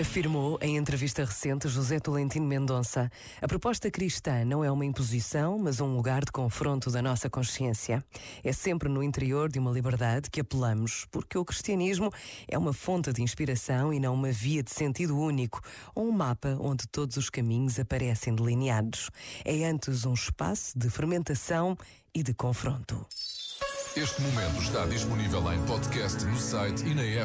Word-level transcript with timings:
Afirmou 0.00 0.60
em 0.62 0.76
entrevista 0.76 1.24
recente 1.24 1.66
José 1.66 1.98
Tolentino 1.98 2.46
Mendonça. 2.46 3.10
A 3.42 3.48
proposta 3.48 3.90
cristã 3.90 4.44
não 4.44 4.62
é 4.62 4.70
uma 4.70 4.84
imposição, 4.84 5.58
mas 5.58 5.80
um 5.80 5.96
lugar 5.96 6.24
de 6.24 6.30
confronto 6.30 6.88
da 6.88 7.02
nossa 7.02 7.28
consciência. 7.28 8.04
É 8.44 8.52
sempre 8.52 8.88
no 8.88 9.02
interior 9.02 9.50
de 9.50 9.58
uma 9.58 9.72
liberdade 9.72 10.30
que 10.30 10.40
apelamos, 10.40 11.04
porque 11.10 11.36
o 11.36 11.44
cristianismo 11.44 12.12
é 12.46 12.56
uma 12.56 12.72
fonte 12.72 13.12
de 13.12 13.22
inspiração 13.22 13.92
e 13.92 13.98
não 13.98 14.14
uma 14.14 14.30
via 14.30 14.62
de 14.62 14.70
sentido 14.70 15.18
único, 15.18 15.60
ou 15.96 16.06
um 16.06 16.12
mapa 16.12 16.56
onde 16.60 16.86
todos 16.86 17.16
os 17.16 17.28
caminhos 17.28 17.80
aparecem 17.80 18.32
delineados. 18.32 19.10
É 19.44 19.64
antes 19.64 20.06
um 20.06 20.14
espaço 20.14 20.78
de 20.78 20.88
fermentação 20.88 21.76
e 22.14 22.22
de 22.22 22.32
confronto. 22.32 23.04
Este 23.96 24.22
momento 24.22 24.62
está 24.62 24.86
disponível 24.86 25.52
em 25.52 25.60
podcast 25.66 26.24
no 26.24 26.38
site 26.38 26.86
e 26.86 26.94
na 26.94 27.02
app. 27.02 27.16